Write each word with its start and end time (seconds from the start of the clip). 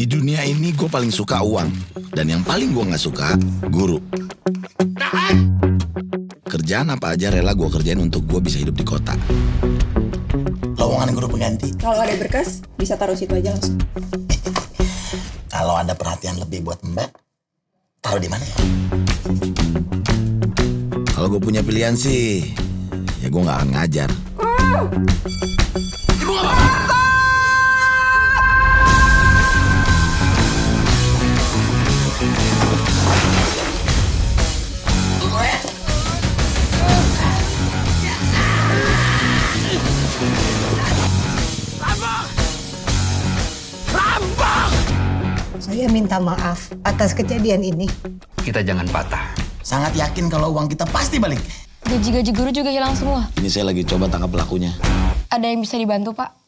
Di 0.00 0.08
dunia 0.08 0.40
ini 0.48 0.72
gue 0.72 0.88
paling 0.88 1.12
suka 1.12 1.44
uang. 1.44 1.68
Dan 2.16 2.32
yang 2.32 2.40
paling 2.40 2.72
gue 2.72 2.88
gak 2.88 3.04
suka, 3.04 3.36
guru. 3.68 4.00
Kerjaan 6.48 6.88
apa 6.88 7.12
aja 7.12 7.28
rela 7.28 7.52
gue 7.52 7.68
kerjain 7.68 8.00
untuk 8.00 8.24
gue 8.24 8.40
bisa 8.40 8.64
hidup 8.64 8.80
di 8.80 8.80
kota. 8.80 9.12
Lowongan 10.80 11.12
guru 11.12 11.36
pengganti. 11.36 11.76
Kalau 11.76 12.00
ada 12.00 12.16
berkas, 12.16 12.64
bisa 12.80 12.96
taruh 12.96 13.12
situ 13.12 13.36
aja 13.36 13.52
langsung. 13.52 13.76
Kalau 15.52 15.76
ada 15.76 15.92
perhatian 15.92 16.40
lebih 16.40 16.64
buat 16.64 16.80
mbak, 16.80 17.12
taruh 18.00 18.24
di 18.24 18.32
mana 18.32 18.40
ya? 18.40 18.56
Kalau 21.12 21.28
gue 21.28 21.44
punya 21.44 21.60
pilihan 21.60 21.92
sih, 21.92 22.56
ya 23.20 23.28
gue 23.28 23.40
gak 23.44 23.68
akan 23.68 23.70
ngajar. 23.76 24.08
Saya 26.24 26.99
minta 46.00 46.16
maaf 46.16 46.72
atas 46.80 47.12
kejadian 47.12 47.60
ini. 47.60 47.84
Kita 48.40 48.64
jangan 48.64 48.88
patah. 48.88 49.36
Sangat 49.60 49.92
yakin 49.92 50.32
kalau 50.32 50.48
uang 50.56 50.72
kita 50.72 50.88
pasti 50.88 51.20
balik. 51.20 51.36
Gaji-gaji 51.84 52.32
guru 52.32 52.48
juga 52.48 52.72
hilang 52.72 52.96
semua. 52.96 53.28
Ini 53.36 53.52
saya 53.52 53.68
lagi 53.68 53.84
coba 53.84 54.08
tangkap 54.08 54.32
pelakunya. 54.32 54.72
Ada 55.28 55.52
yang 55.52 55.60
bisa 55.60 55.76
dibantu, 55.76 56.16
Pak? 56.16 56.40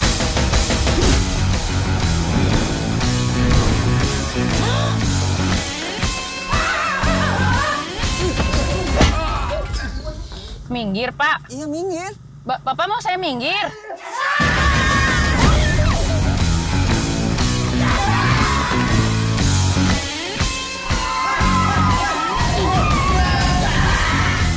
Minggir, 10.72 11.12
Pak. 11.12 11.52
Iya, 11.52 11.68
minggir. 11.68 12.16
Ba- 12.48 12.64
Bapak 12.64 12.88
mau 12.88 13.04
saya 13.04 13.20
minggir? 13.20 13.68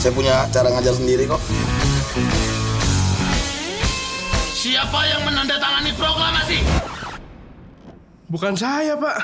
Saya 0.05 0.13
punya 0.13 0.45
cara 0.53 0.69
ngajar 0.69 0.93
sendiri 1.01 1.25
kok. 1.25 1.41
Siapa 4.53 5.01
yang 5.01 5.25
menandatangani 5.25 5.97
proklamasi? 5.97 6.61
Bukan 8.29 8.53
saya, 8.53 8.93
Pak. 9.01 9.17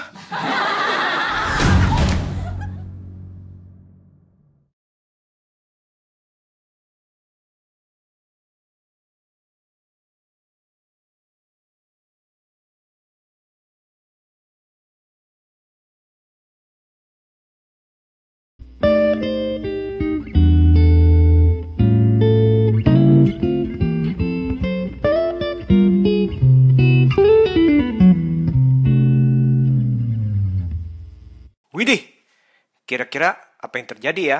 Kira-kira 32.91 33.55
apa 33.55 33.79
yang 33.79 33.87
terjadi 33.87 34.23
ya 34.35 34.39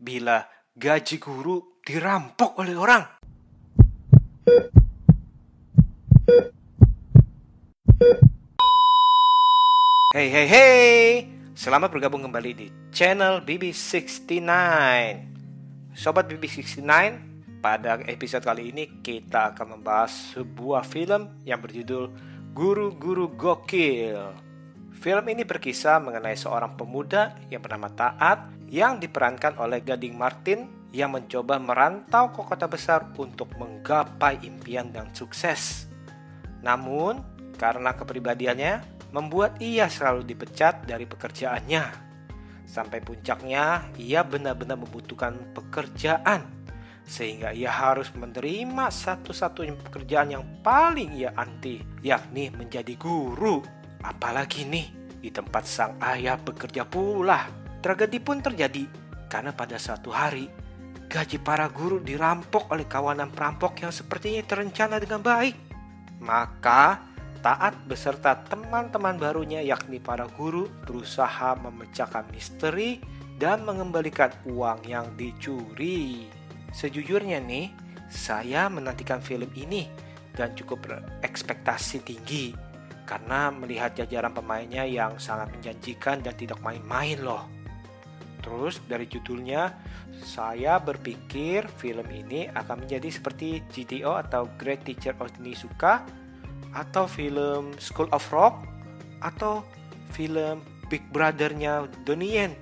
bila 0.00 0.40
gaji 0.72 1.20
guru 1.20 1.84
dirampok 1.84 2.56
oleh 2.64 2.72
orang? 2.72 3.04
Hey 10.16 10.32
hey 10.32 10.46
hey, 10.48 10.72
selamat 11.52 11.92
bergabung 11.92 12.24
kembali 12.24 12.50
di 12.56 12.72
channel 12.88 13.44
BB69. 13.44 14.48
Sobat 15.92 16.24
BB69, 16.32 16.88
pada 17.60 18.00
episode 18.08 18.48
kali 18.48 18.72
ini 18.72 19.04
kita 19.04 19.52
akan 19.52 19.76
membahas 19.76 20.32
sebuah 20.32 20.88
film 20.88 21.36
yang 21.44 21.60
berjudul 21.60 22.08
Guru-Guru 22.56 23.36
Gokil. 23.36 24.53
Film 25.04 25.28
ini 25.28 25.44
berkisah 25.44 26.00
mengenai 26.00 26.32
seorang 26.32 26.80
pemuda 26.80 27.36
yang 27.52 27.60
bernama 27.60 27.92
Taat 27.92 28.48
yang 28.72 28.96
diperankan 28.96 29.60
oleh 29.60 29.84
Gading 29.84 30.16
Martin 30.16 30.88
yang 30.96 31.12
mencoba 31.12 31.60
merantau 31.60 32.32
ke 32.32 32.40
kota 32.40 32.64
besar 32.64 33.12
untuk 33.20 33.52
menggapai 33.60 34.40
impian 34.48 34.88
dan 34.96 35.12
sukses. 35.12 35.92
Namun, 36.64 37.20
karena 37.60 37.92
kepribadiannya 37.92 38.80
membuat 39.12 39.60
ia 39.60 39.92
selalu 39.92 40.24
dipecat 40.24 40.88
dari 40.88 41.04
pekerjaannya. 41.04 41.84
Sampai 42.64 43.04
puncaknya, 43.04 43.84
ia 44.00 44.24
benar-benar 44.24 44.80
membutuhkan 44.80 45.52
pekerjaan 45.52 46.48
sehingga 47.04 47.52
ia 47.52 47.68
harus 47.68 48.08
menerima 48.16 48.88
satu-satunya 48.88 49.76
pekerjaan 49.84 50.32
yang 50.32 50.64
paling 50.64 51.12
ia 51.12 51.36
anti, 51.36 51.76
yakni 52.00 52.48
menjadi 52.56 52.96
guru. 52.96 53.83
Apalagi 54.04 54.68
nih, 54.68 54.92
di 55.24 55.32
tempat 55.32 55.64
sang 55.64 55.96
ayah 56.04 56.36
bekerja 56.36 56.84
pula. 56.84 57.48
Tragedi 57.80 58.20
pun 58.20 58.44
terjadi 58.44 58.84
karena 59.32 59.56
pada 59.56 59.80
suatu 59.80 60.12
hari, 60.12 60.48
gaji 61.08 61.40
para 61.40 61.68
guru 61.72 62.00
dirampok 62.00 62.68
oleh 62.72 62.84
kawanan 62.84 63.32
perampok 63.32 63.80
yang 63.80 63.92
sepertinya 63.92 64.44
terencana 64.44 65.00
dengan 65.00 65.24
baik. 65.24 65.56
Maka, 66.20 67.14
Taat 67.44 67.76
beserta 67.84 68.40
teman-teman 68.48 69.20
barunya 69.20 69.60
yakni 69.60 70.00
para 70.00 70.24
guru 70.24 70.64
berusaha 70.88 71.52
memecahkan 71.60 72.24
misteri 72.32 73.04
dan 73.36 73.68
mengembalikan 73.68 74.32
uang 74.48 74.80
yang 74.88 75.12
dicuri. 75.12 76.24
Sejujurnya 76.72 77.44
nih, 77.44 77.68
saya 78.08 78.72
menantikan 78.72 79.20
film 79.20 79.52
ini 79.60 79.92
dan 80.32 80.56
cukup 80.56 80.88
berekspektasi 80.88 82.00
tinggi 82.00 82.56
karena 83.04 83.52
melihat 83.52 83.92
jajaran 83.96 84.32
pemainnya 84.32 84.88
yang 84.88 85.20
sangat 85.20 85.52
menjanjikan 85.52 86.24
dan 86.24 86.34
tidak 86.36 86.60
main-main 86.64 87.20
loh. 87.20 87.44
Terus 88.44 88.80
dari 88.84 89.08
judulnya, 89.08 89.72
saya 90.24 90.76
berpikir 90.80 91.68
film 91.80 92.04
ini 92.12 92.44
akan 92.48 92.84
menjadi 92.84 93.08
seperti 93.08 93.64
GTO 93.72 94.20
atau 94.20 94.48
Great 94.60 94.84
Teacher 94.84 95.16
Onizuka 95.16 96.04
atau 96.76 97.08
film 97.08 97.72
School 97.80 98.12
of 98.12 98.24
Rock 98.28 98.64
atau 99.24 99.64
film 100.12 100.60
Big 100.92 101.04
Brother-nya 101.08 101.88
Donnie 102.04 102.36
Yen. 102.36 102.52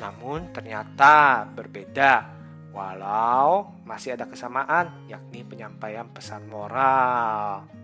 Namun 0.00 0.52
ternyata 0.56 1.44
berbeda 1.44 2.32
walau 2.72 3.76
masih 3.86 4.16
ada 4.16 4.26
kesamaan 4.26 5.06
yakni 5.06 5.44
penyampaian 5.44 6.08
pesan 6.10 6.48
moral. 6.48 7.83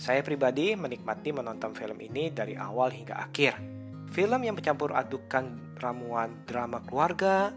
Saya 0.00 0.24
pribadi 0.24 0.72
menikmati 0.72 1.28
menonton 1.28 1.76
film 1.76 2.00
ini 2.00 2.32
dari 2.32 2.56
awal 2.56 2.88
hingga 2.88 3.20
akhir. 3.20 3.60
Film 4.08 4.40
yang 4.40 4.56
mencampur 4.56 4.96
adukan 4.96 5.76
ramuan 5.76 6.40
drama 6.48 6.80
keluarga, 6.88 7.52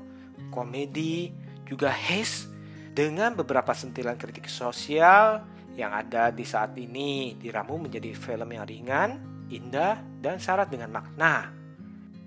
komedi, 0.51 1.31
juga 1.63 1.87
haze 1.87 2.51
dengan 2.91 3.31
beberapa 3.31 3.71
sentilan 3.71 4.19
kritik 4.19 4.51
sosial 4.51 5.39
yang 5.79 5.95
ada 5.95 6.35
di 6.35 6.43
saat 6.43 6.75
ini 6.75 7.39
diramu 7.39 7.79
menjadi 7.79 8.11
film 8.11 8.51
yang 8.51 8.67
ringan, 8.67 9.09
indah, 9.47 10.03
dan 10.19 10.35
syarat 10.35 10.67
dengan 10.67 10.91
makna. 10.91 11.47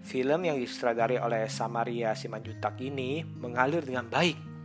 Film 0.01 0.49
yang 0.49 0.57
disutradari 0.57 1.21
oleh 1.21 1.45
Samaria 1.45 2.17
Simanjuntak 2.17 2.81
ini 2.81 3.21
mengalir 3.37 3.85
dengan 3.85 4.09
baik. 4.09 4.56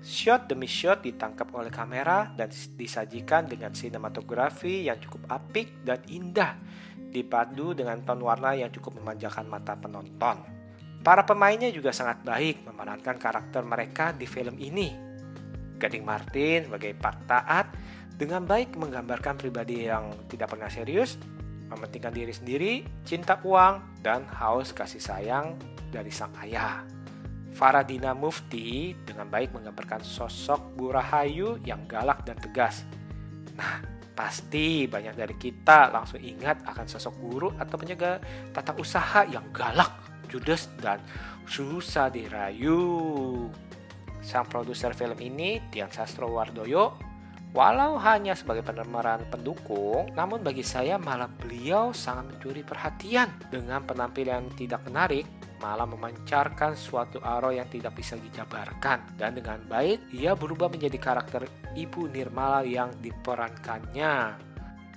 Shot 0.00 0.48
demi 0.48 0.64
shot 0.64 1.04
ditangkap 1.04 1.52
oleh 1.52 1.68
kamera 1.68 2.32
dan 2.32 2.48
disajikan 2.52 3.44
dengan 3.44 3.76
sinematografi 3.76 4.88
yang 4.88 4.96
cukup 4.96 5.28
apik 5.28 5.84
dan 5.84 6.00
indah, 6.08 6.56
dipadu 7.12 7.76
dengan 7.76 8.00
ton 8.00 8.24
warna 8.24 8.56
yang 8.56 8.72
cukup 8.72 8.96
memanjakan 8.96 9.44
mata 9.44 9.76
penonton. 9.76 10.40
Para 11.04 11.24
pemainnya 11.28 11.68
juga 11.68 11.92
sangat 11.92 12.24
baik 12.24 12.64
memerankan 12.64 13.16
karakter 13.20 13.60
mereka 13.60 14.16
di 14.16 14.24
film 14.24 14.56
ini. 14.56 14.88
Gading 15.76 16.04
Martin 16.04 16.68
sebagai 16.68 16.92
Pak 16.96 17.16
Taat 17.28 17.66
dengan 18.16 18.44
baik 18.44 18.76
menggambarkan 18.76 19.36
pribadi 19.40 19.88
yang 19.88 20.12
tidak 20.28 20.52
pernah 20.52 20.68
serius, 20.68 21.16
mementingkan 21.72 22.12
diri 22.12 22.32
sendiri, 22.32 22.72
cinta 23.04 23.40
uang, 23.40 24.04
dan 24.04 24.28
haus 24.28 24.76
kasih 24.76 25.00
sayang 25.00 25.56
dari 25.88 26.12
sang 26.12 26.32
ayah. 26.44 26.99
Faradina 27.50 28.14
Mufti 28.14 28.94
dengan 29.04 29.26
baik 29.26 29.52
menggambarkan 29.54 30.02
sosok 30.06 30.78
Bu 30.78 30.94
Rahayu 30.94 31.58
yang 31.66 31.84
galak 31.90 32.22
dan 32.24 32.38
tegas. 32.38 32.86
Nah, 33.58 34.00
Pasti 34.20 34.84
banyak 34.84 35.16
dari 35.16 35.32
kita 35.32 35.88
langsung 35.88 36.20
ingat 36.20 36.60
akan 36.68 36.84
sosok 36.84 37.14
guru 37.24 37.48
atau 37.56 37.80
penjaga 37.80 38.20
tata 38.52 38.76
usaha 38.76 39.24
yang 39.24 39.48
galak, 39.48 39.96
judes, 40.28 40.68
dan 40.76 41.00
susah 41.48 42.12
dirayu. 42.12 43.48
Sang 44.20 44.44
produser 44.44 44.92
film 44.92 45.16
ini, 45.24 45.64
Dian 45.72 45.88
Sastro 45.88 46.28
Wardoyo, 46.28 47.00
Walau 47.50 47.98
hanya 47.98 48.38
sebagai 48.38 48.62
pemeran 48.62 49.26
pendukung, 49.26 50.06
namun 50.14 50.38
bagi 50.38 50.62
saya 50.62 51.02
malah 51.02 51.26
beliau 51.26 51.90
sangat 51.90 52.30
mencuri 52.30 52.62
perhatian 52.62 53.26
dengan 53.50 53.82
penampilan 53.82 54.46
yang 54.46 54.54
tidak 54.54 54.86
menarik, 54.86 55.26
malah 55.58 55.82
memancarkan 55.82 56.78
suatu 56.78 57.18
aura 57.26 57.50
yang 57.50 57.66
tidak 57.66 57.98
bisa 57.98 58.14
dijabarkan. 58.14 59.18
Dan 59.18 59.34
dengan 59.34 59.58
baik, 59.66 60.14
ia 60.14 60.38
berubah 60.38 60.70
menjadi 60.70 60.94
karakter 60.94 61.42
Ibu 61.74 62.14
Nirmala 62.14 62.62
yang 62.62 62.94
diperankannya 63.02 64.49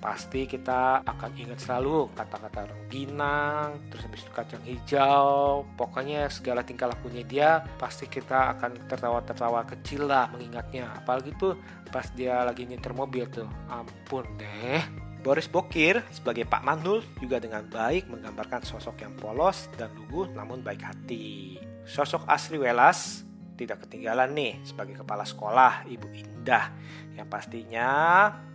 pasti 0.04 0.44
kita 0.44 1.00
akan 1.00 1.32
ingat 1.32 1.64
selalu 1.64 2.12
kata-kata 2.12 2.68
rengginang, 2.68 3.88
terus 3.88 4.04
habis 4.04 4.20
itu 4.20 4.32
kacang 4.36 4.60
hijau, 4.68 5.64
pokoknya 5.80 6.28
segala 6.28 6.60
tingkah 6.60 6.92
lakunya 6.92 7.24
dia 7.24 7.64
pasti 7.80 8.04
kita 8.04 8.52
akan 8.52 8.84
tertawa-tertawa 8.84 9.64
kecil 9.64 10.04
lah 10.04 10.28
mengingatnya. 10.28 10.92
Apalagi 10.92 11.32
tuh 11.40 11.56
pas 11.88 12.04
dia 12.12 12.44
lagi 12.44 12.68
nyetir 12.68 12.92
mobil 12.92 13.24
tuh, 13.32 13.48
ampun 13.72 14.28
deh. 14.36 14.84
Boris 15.24 15.48
Bokir 15.48 16.04
sebagai 16.12 16.44
Pak 16.44 16.60
Manul 16.60 17.00
juga 17.16 17.40
dengan 17.40 17.64
baik 17.64 18.12
menggambarkan 18.12 18.60
sosok 18.60 19.00
yang 19.00 19.16
polos 19.16 19.72
dan 19.80 19.88
lugu 19.96 20.28
namun 20.36 20.60
baik 20.60 20.84
hati. 20.84 21.56
Sosok 21.88 22.28
Asri 22.28 22.60
Welas 22.60 23.24
tidak 23.56 23.88
ketinggalan 23.88 24.36
nih 24.36 24.60
sebagai 24.68 25.00
kepala 25.00 25.24
sekolah 25.24 25.88
Ibu 25.88 26.12
Indah 26.12 26.68
yang 27.16 27.24
pastinya 27.24 27.88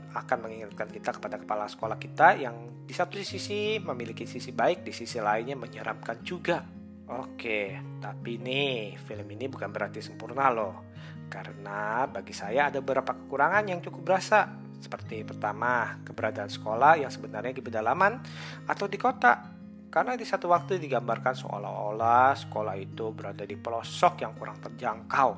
akan 0.10 0.38
mengingatkan 0.50 0.90
kita 0.90 1.14
kepada 1.14 1.38
kepala 1.38 1.70
sekolah 1.70 1.98
kita 2.02 2.42
yang 2.42 2.86
di 2.86 2.94
satu 2.98 3.22
sisi 3.22 3.78
memiliki 3.78 4.26
sisi 4.26 4.50
baik, 4.50 4.82
di 4.82 4.90
sisi 4.90 5.22
lainnya 5.22 5.54
menyeramkan 5.54 6.26
juga. 6.26 6.66
Oke, 7.10 7.78
tapi 7.98 8.38
nih 8.38 8.98
film 9.02 9.26
ini 9.34 9.50
bukan 9.50 9.70
berarti 9.74 10.02
sempurna 10.02 10.50
loh. 10.54 10.94
Karena 11.30 12.06
bagi 12.10 12.34
saya 12.34 12.74
ada 12.74 12.82
beberapa 12.82 13.14
kekurangan 13.14 13.66
yang 13.70 13.82
cukup 13.82 14.14
berasa. 14.14 14.50
Seperti 14.80 15.26
pertama, 15.26 16.02
keberadaan 16.06 16.50
sekolah 16.50 17.02
yang 17.02 17.12
sebenarnya 17.14 17.54
di 17.54 17.62
pedalaman 17.62 18.22
atau 18.66 18.86
di 18.86 18.98
kota. 18.98 19.58
Karena 19.90 20.14
di 20.14 20.22
satu 20.22 20.54
waktu 20.54 20.78
digambarkan 20.78 21.34
seolah-olah 21.34 22.38
sekolah 22.38 22.78
itu 22.78 23.10
berada 23.10 23.42
di 23.42 23.58
pelosok 23.58 24.22
yang 24.22 24.38
kurang 24.38 24.62
terjangkau. 24.62 25.32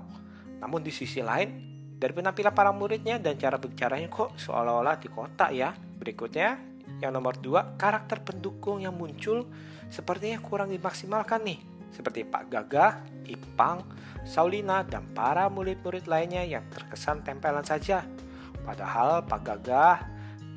Namun 0.59 0.83
di 0.83 0.91
sisi 0.91 1.24
lain, 1.24 1.70
dari 2.01 2.18
penampilan 2.18 2.50
para 2.50 2.74
muridnya 2.74 3.21
dan 3.21 3.38
cara 3.38 3.62
bicaranya 3.62 4.09
kok 4.09 4.33
seolah-olah 4.33 4.98
di 4.98 5.06
kota 5.06 5.53
ya. 5.53 5.69
Berikutnya, 5.77 6.57
yang 6.98 7.13
nomor 7.13 7.38
dua, 7.38 7.77
karakter 7.77 8.25
pendukung 8.25 8.81
yang 8.81 8.98
muncul 8.98 9.45
sepertinya 9.86 10.42
kurang 10.42 10.74
dimaksimalkan 10.74 11.45
nih. 11.45 11.62
Seperti 11.94 12.25
Pak 12.25 12.50
Gagah, 12.50 13.06
Ipang, 13.30 13.86
Saulina, 14.25 14.81
dan 14.81 15.06
para 15.13 15.45
murid-murid 15.45 16.09
lainnya 16.09 16.42
yang 16.42 16.65
terkesan 16.74 17.21
tempelan 17.21 17.62
saja. 17.62 18.01
Padahal 18.65 19.21
Pak 19.21 19.42
Gagah 19.45 19.98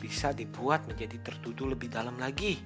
bisa 0.01 0.33
dibuat 0.33 0.89
menjadi 0.89 1.21
tertuduh 1.21 1.69
lebih 1.77 1.93
dalam 1.93 2.17
lagi. 2.17 2.57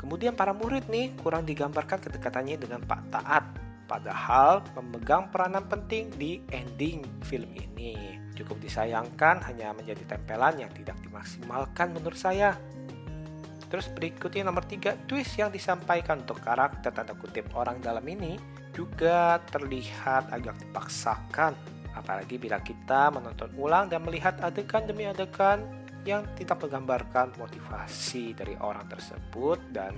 Kemudian 0.00 0.32
para 0.32 0.56
murid 0.56 0.88
nih 0.88 1.12
kurang 1.20 1.44
digambarkan 1.44 2.00
kedekatannya 2.00 2.56
dengan 2.56 2.80
Pak 2.88 3.02
Taat 3.12 3.63
padahal 3.84 4.64
memegang 4.76 5.28
peranan 5.28 5.64
penting 5.68 6.10
di 6.16 6.40
ending 6.52 7.04
film 7.24 7.50
ini. 7.52 8.18
Cukup 8.34 8.58
disayangkan 8.58 9.46
hanya 9.46 9.70
menjadi 9.70 10.16
tempelan 10.16 10.58
yang 10.58 10.72
tidak 10.74 10.98
dimaksimalkan 11.04 11.94
menurut 11.94 12.18
saya. 12.18 12.58
Terus 13.70 13.90
berikutnya 13.90 14.46
nomor 14.46 14.66
tiga, 14.66 14.94
twist 15.06 15.34
yang 15.34 15.50
disampaikan 15.50 16.22
untuk 16.22 16.38
karakter 16.42 16.94
tanda 16.94 17.14
kutip 17.18 17.50
orang 17.58 17.82
dalam 17.82 18.02
ini 18.06 18.38
juga 18.74 19.38
terlihat 19.50 20.30
agak 20.30 20.58
dipaksakan. 20.62 21.54
Apalagi 21.94 22.38
bila 22.38 22.58
kita 22.58 23.14
menonton 23.14 23.54
ulang 23.54 23.86
dan 23.86 24.02
melihat 24.02 24.34
adegan 24.42 24.82
demi 24.86 25.06
adegan 25.06 25.62
yang 26.04 26.22
tidak 26.36 26.60
menggambarkan 26.60 27.32
motivasi 27.40 28.36
dari 28.36 28.54
orang 28.60 28.84
tersebut 28.88 29.60
dan 29.72 29.96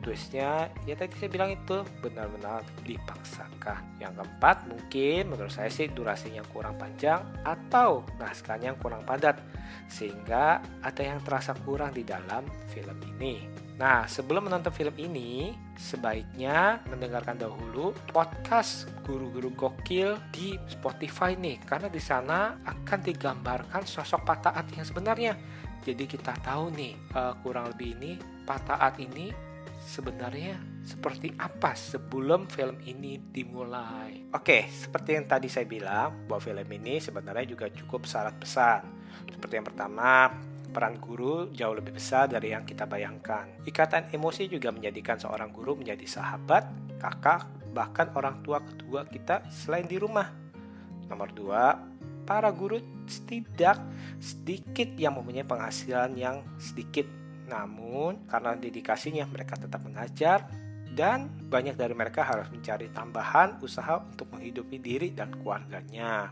twistnya 0.00 0.68
ya 0.84 0.96
tadi 0.96 1.16
saya 1.16 1.30
bilang 1.32 1.50
itu 1.56 1.80
benar-benar 2.04 2.64
dipaksakan. 2.84 4.00
Yang 4.00 4.20
keempat 4.20 4.56
mungkin 4.68 5.32
menurut 5.32 5.52
saya 5.52 5.72
sih 5.72 5.88
durasinya 5.88 6.44
kurang 6.52 6.76
panjang 6.76 7.24
atau 7.44 8.04
naskahnya 8.20 8.76
kurang 8.80 9.04
padat 9.08 9.40
sehingga 9.88 10.60
ada 10.84 11.02
yang 11.04 11.20
terasa 11.24 11.56
kurang 11.64 11.96
di 11.96 12.04
dalam 12.04 12.44
film 12.72 12.96
ini 13.16 13.63
Nah, 13.74 14.06
sebelum 14.06 14.46
menonton 14.46 14.70
film 14.70 14.94
ini, 15.02 15.50
sebaiknya 15.74 16.78
mendengarkan 16.86 17.34
dahulu 17.34 17.90
podcast 18.06 18.86
guru-guru 19.02 19.50
gokil 19.50 20.14
di 20.30 20.54
Spotify 20.70 21.34
nih, 21.34 21.58
karena 21.66 21.90
di 21.90 21.98
sana 21.98 22.54
akan 22.62 23.00
digambarkan 23.02 23.82
sosok 23.82 24.22
Pak 24.22 24.38
Taat 24.46 24.66
yang 24.78 24.86
sebenarnya. 24.86 25.34
Jadi 25.82 26.06
kita 26.06 26.38
tahu 26.38 26.70
nih, 26.70 26.94
uh, 27.18 27.34
kurang 27.42 27.74
lebih 27.74 27.98
ini 27.98 28.14
Pak 28.46 28.60
Taat 28.62 28.94
ini 29.02 29.34
sebenarnya 29.74 30.56
seperti 30.86 31.34
apa 31.34 31.74
sebelum 31.74 32.46
film 32.46 32.78
ini 32.86 33.18
dimulai. 33.18 34.30
Oke, 34.32 34.70
seperti 34.70 35.18
yang 35.18 35.26
tadi 35.26 35.50
saya 35.50 35.66
bilang, 35.66 36.30
bahwa 36.30 36.38
film 36.38 36.68
ini 36.78 37.02
sebenarnya 37.02 37.44
juga 37.44 37.66
cukup 37.74 38.06
syarat 38.06 38.38
pesan. 38.38 38.86
Seperti 39.34 39.54
yang 39.58 39.66
pertama, 39.66 40.30
peran 40.74 40.98
guru 40.98 41.54
jauh 41.54 41.78
lebih 41.78 41.94
besar 41.94 42.26
dari 42.26 42.50
yang 42.50 42.66
kita 42.66 42.90
bayangkan. 42.90 43.62
Ikatan 43.62 44.10
emosi 44.10 44.50
juga 44.50 44.74
menjadikan 44.74 45.14
seorang 45.22 45.54
guru 45.54 45.78
menjadi 45.78 46.02
sahabat, 46.02 46.66
kakak, 46.98 47.46
bahkan 47.70 48.10
orang 48.18 48.42
tua 48.42 48.58
kedua 48.58 49.06
kita 49.06 49.46
selain 49.46 49.86
di 49.86 50.02
rumah. 50.02 50.34
Nomor 51.06 51.30
dua, 51.30 51.78
para 52.26 52.50
guru 52.50 52.82
tidak 53.06 53.78
sedikit 54.18 54.90
yang 54.98 55.14
mempunyai 55.14 55.46
penghasilan 55.46 56.10
yang 56.18 56.42
sedikit. 56.58 57.06
Namun, 57.46 58.26
karena 58.26 58.56
dedikasinya 58.58 59.28
mereka 59.30 59.54
tetap 59.54 59.84
mengajar, 59.84 60.48
dan 60.94 61.26
banyak 61.50 61.74
dari 61.74 61.92
mereka 61.92 62.22
harus 62.22 62.46
mencari 62.54 62.88
tambahan 62.94 63.58
usaha 63.60 63.98
untuk 63.98 64.30
menghidupi 64.30 64.78
diri 64.78 65.10
dan 65.10 65.34
keluarganya. 65.34 66.30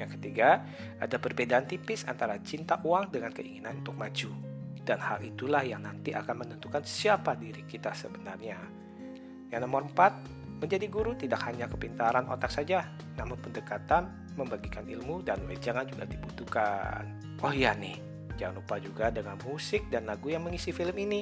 Yang 0.00 0.16
ketiga, 0.16 0.64
ada 0.96 1.20
perbedaan 1.20 1.68
tipis 1.68 2.08
antara 2.08 2.40
cinta 2.40 2.80
uang 2.80 3.12
dengan 3.12 3.28
keinginan 3.36 3.84
untuk 3.84 4.00
maju. 4.00 4.32
Dan 4.80 4.96
hal 4.96 5.20
itulah 5.20 5.60
yang 5.60 5.84
nanti 5.84 6.16
akan 6.16 6.48
menentukan 6.48 6.80
siapa 6.80 7.36
diri 7.36 7.68
kita 7.68 7.92
sebenarnya. 7.92 8.56
Yang 9.52 9.60
nomor 9.68 9.84
empat, 9.92 10.12
menjadi 10.60 10.86
guru 10.88 11.12
tidak 11.16 11.44
hanya 11.44 11.68
kepintaran 11.68 12.24
otak 12.32 12.48
saja, 12.48 12.88
namun 13.20 13.36
pendekatan, 13.44 14.08
membagikan 14.40 14.88
ilmu, 14.88 15.20
dan 15.20 15.44
wejangan 15.44 15.84
juga 15.84 16.08
dibutuhkan. 16.08 17.04
Oh 17.44 17.52
iya 17.52 17.76
nih, 17.76 18.00
jangan 18.40 18.64
lupa 18.64 18.80
juga 18.80 19.12
dengan 19.12 19.36
musik 19.44 19.84
dan 19.92 20.08
lagu 20.08 20.32
yang 20.32 20.44
mengisi 20.44 20.72
film 20.72 20.96
ini. 20.96 21.20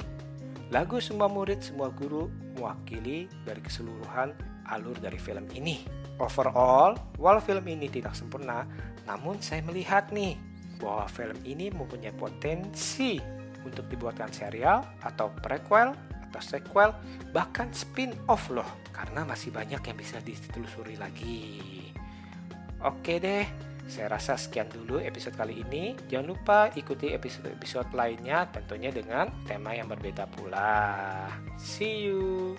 Lagu 0.69 1.01
semua 1.01 1.27
murid, 1.27 1.65
semua 1.65 1.89
guru 1.89 2.29
mewakili 2.55 3.27
dari 3.43 3.59
keseluruhan 3.65 4.37
alur 4.71 4.97
dari 5.01 5.17
film 5.17 5.49
ini. 5.57 5.83
Overall, 6.19 7.17
walau 7.17 7.39
film 7.39 7.63
ini 7.71 7.87
tidak 7.87 8.15
sempurna, 8.15 8.67
namun 9.07 9.39
saya 9.39 9.63
melihat 9.63 10.11
nih 10.11 10.35
bahwa 10.83 11.07
film 11.11 11.39
ini 11.47 11.71
mempunyai 11.71 12.15
potensi 12.15 13.19
untuk 13.63 13.87
dibuatkan 13.91 14.31
serial 14.31 14.83
atau 15.03 15.31
prequel 15.43 15.95
atau 16.29 16.43
sequel 16.45 16.91
bahkan 17.33 17.73
spin-off 17.73 18.53
loh 18.53 18.67
karena 18.93 19.25
masih 19.25 19.51
banyak 19.51 19.81
yang 19.81 19.97
bisa 19.97 20.19
ditelusuri 20.23 20.99
lagi. 20.99 21.91
Oke 22.79 23.19
deh, 23.19 23.47
saya 23.91 24.13
rasa 24.15 24.39
sekian 24.39 24.71
dulu 24.71 25.03
episode 25.03 25.35
kali 25.35 25.65
ini. 25.65 25.99
Jangan 26.07 26.27
lupa 26.29 26.59
ikuti 26.77 27.11
episode-episode 27.11 27.91
lainnya 27.97 28.47
tentunya 28.53 28.93
dengan 28.95 29.33
tema 29.49 29.75
yang 29.75 29.91
berbeda 29.91 30.31
pula. 30.31 31.27
See 31.59 32.07
you. 32.07 32.55